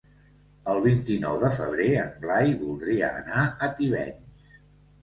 El 0.71 0.79
vint-i-nou 0.85 1.37
de 1.43 1.51
febrer 1.59 1.91
en 2.07 2.17
Blai 2.25 2.57
voldria 2.65 3.13
anar 3.21 3.47
a 3.69 3.73
Tivenys. 3.79 4.61